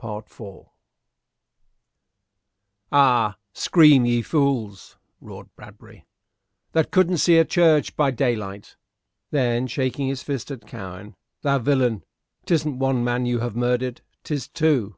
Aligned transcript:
CHAPTER 0.00 0.44
IV 0.44 0.66
"Ay, 2.92 3.34
scream, 3.52 4.04
ye 4.06 4.22
fools," 4.22 4.96
roared 5.20 5.48
Bradbury, 5.56 6.06
"that 6.70 6.92
couldn't 6.92 7.16
see 7.18 7.38
a 7.38 7.44
church 7.44 7.96
by 7.96 8.12
daylight." 8.12 8.76
Then, 9.32 9.66
shaking 9.66 10.06
his 10.06 10.22
fist 10.22 10.52
at 10.52 10.64
Cowen, 10.68 11.16
"Thou 11.42 11.58
villain! 11.58 12.04
'Tisn't 12.46 12.78
one 12.78 13.02
man 13.02 13.26
you 13.26 13.40
have 13.40 13.56
murdered, 13.56 14.00
'tis 14.22 14.46
two. 14.46 14.94